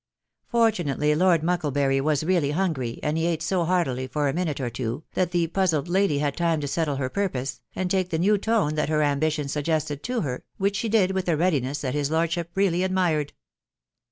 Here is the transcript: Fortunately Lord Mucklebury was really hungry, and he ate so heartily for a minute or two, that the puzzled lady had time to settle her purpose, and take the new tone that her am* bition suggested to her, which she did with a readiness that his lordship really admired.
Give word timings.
Fortunately 0.47 1.13
Lord 1.13 1.43
Mucklebury 1.43 2.01
was 2.01 2.23
really 2.23 2.49
hungry, 2.49 2.99
and 3.03 3.19
he 3.19 3.27
ate 3.27 3.43
so 3.43 3.65
heartily 3.65 4.07
for 4.07 4.27
a 4.27 4.33
minute 4.33 4.59
or 4.59 4.71
two, 4.71 5.03
that 5.13 5.29
the 5.29 5.45
puzzled 5.45 5.87
lady 5.87 6.17
had 6.17 6.35
time 6.35 6.59
to 6.61 6.67
settle 6.67 6.95
her 6.95 7.07
purpose, 7.07 7.61
and 7.75 7.91
take 7.91 8.09
the 8.09 8.17
new 8.17 8.39
tone 8.39 8.73
that 8.73 8.89
her 8.89 9.03
am* 9.03 9.19
bition 9.19 9.47
suggested 9.47 10.01
to 10.01 10.21
her, 10.21 10.43
which 10.57 10.75
she 10.77 10.89
did 10.89 11.11
with 11.11 11.29
a 11.29 11.37
readiness 11.37 11.81
that 11.81 11.93
his 11.93 12.09
lordship 12.09 12.49
really 12.55 12.81
admired. 12.81 13.33